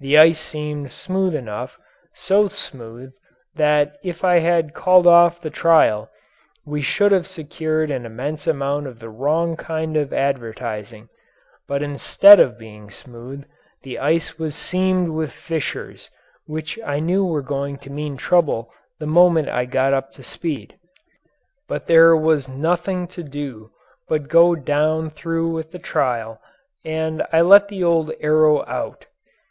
[0.00, 1.78] The ice seemed smooth enough,
[2.12, 3.14] so smooth
[3.54, 6.10] that if I had called off the trial
[6.66, 11.08] we should have secured an immense amount of the wrong kind of advertising,
[11.66, 13.46] but instead of being smooth,
[13.82, 16.10] that ice was seamed with fissures
[16.44, 18.70] which I knew were going to mean trouble
[19.00, 20.76] the moment I got up speed.
[21.66, 23.70] But there was nothing to do
[24.06, 24.54] but go
[25.08, 26.42] through with the trial,
[26.84, 29.06] and I let the old "Arrow" out.